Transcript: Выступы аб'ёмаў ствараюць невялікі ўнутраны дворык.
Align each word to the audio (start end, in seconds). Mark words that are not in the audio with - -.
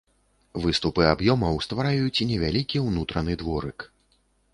Выступы 0.61 1.03
аб'ёмаў 1.09 1.59
ствараюць 1.65 2.25
невялікі 2.31 2.77
ўнутраны 2.87 3.37
дворык. 3.43 3.87